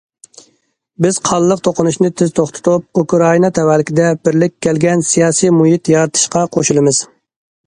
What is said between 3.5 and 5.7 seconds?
تەۋەلىكىدە بىرلىككە كەلگەن سىياسىي